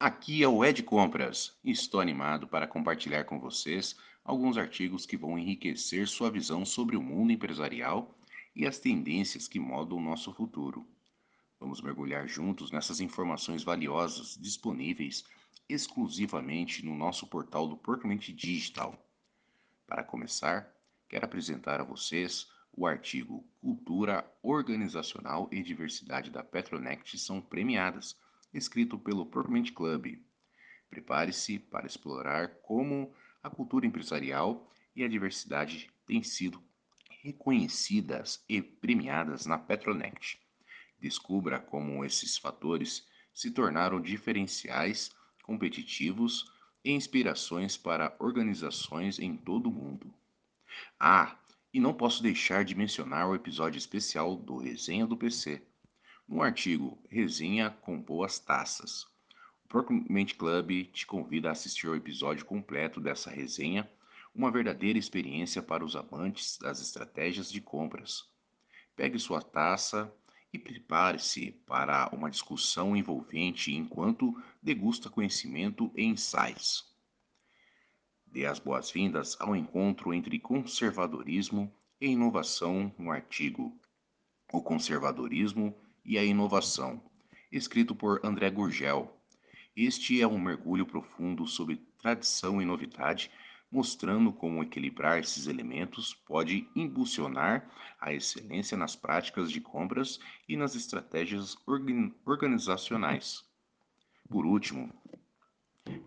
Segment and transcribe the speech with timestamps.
[0.00, 5.16] Aqui é o Ed Compras e estou animado para compartilhar com vocês alguns artigos que
[5.16, 8.16] vão enriquecer sua visão sobre o mundo empresarial
[8.54, 10.86] e as tendências que moldam o nosso futuro.
[11.58, 15.24] Vamos mergulhar juntos nessas informações valiosas disponíveis
[15.68, 18.96] exclusivamente no nosso portal do Porcamente Digital.
[19.84, 20.72] Para começar,
[21.08, 28.16] quero apresentar a vocês o artigo Cultura Organizacional e Diversidade da Petronext são premiadas,
[28.52, 30.18] escrito pelo Permanent Club.
[30.88, 36.62] Prepare-se para explorar como a cultura empresarial e a diversidade têm sido
[37.22, 40.40] reconhecidas e premiadas na Petronext.
[40.98, 45.10] Descubra como esses fatores se tornaram diferenciais,
[45.42, 46.50] competitivos
[46.84, 50.12] e inspirações para organizações em todo o mundo.
[50.98, 51.36] Ah,
[51.72, 55.62] e não posso deixar de mencionar o episódio especial do Resenha do PC.
[56.28, 59.04] No artigo Resenha com Boas Taças,
[59.64, 63.90] o Procumente Club te convida a assistir ao episódio completo dessa resenha,
[64.34, 68.28] uma verdadeira experiência para os amantes das estratégias de compras.
[68.94, 70.12] Pegue sua taça
[70.52, 76.84] e prepare-se para uma discussão envolvente enquanto degusta conhecimento e insights.
[78.26, 83.74] Dê as boas-vindas ao encontro entre conservadorismo e inovação no artigo
[84.52, 85.74] O Conservadorismo
[86.08, 87.02] e a Inovação,
[87.52, 89.14] escrito por André Gurgel.
[89.76, 93.30] Este é um mergulho profundo sobre tradição e novidade,
[93.70, 100.74] mostrando como equilibrar esses elementos pode impulsionar a excelência nas práticas de compras e nas
[100.74, 101.58] estratégias
[102.24, 103.44] organizacionais.
[104.30, 104.90] Por último,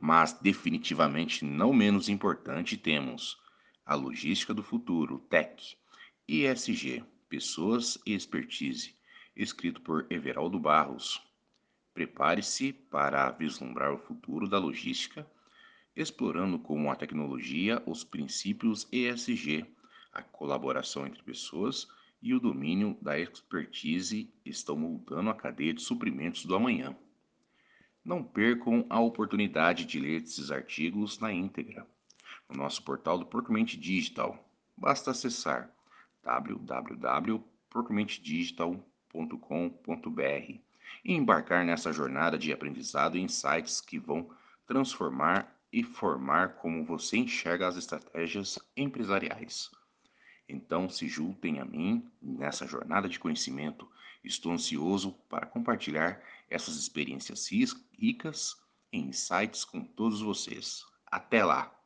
[0.00, 3.38] mas definitivamente não menos importante, temos
[3.84, 5.76] a logística do futuro, TEC,
[6.26, 8.98] ESG, Pessoas e Expertise,
[9.36, 11.22] escrito por Everaldo Barros.
[11.94, 15.26] Prepare-se para vislumbrar o futuro da logística,
[15.94, 19.66] explorando como a tecnologia, os princípios ESG,
[20.12, 21.88] a colaboração entre pessoas
[22.22, 26.96] e o domínio da expertise estão moldando a cadeia de suprimentos do amanhã.
[28.04, 31.86] Não percam a oportunidade de ler esses artigos na íntegra
[32.48, 34.48] no nosso portal do Porcamente Digital.
[34.76, 35.72] Basta acessar
[39.12, 40.60] www.porcamentedigital.com.br
[41.04, 44.30] e embarcar nessa jornada de aprendizado e insights que vão
[44.66, 49.70] transformar e formar como você enxerga as estratégias empresariais.
[50.48, 53.88] Então se juntem a mim nessa jornada de conhecimento.
[54.22, 58.56] Estou ansioso para compartilhar essas experiências ricas
[58.92, 60.84] em insights com todos vocês.
[61.06, 61.79] Até lá!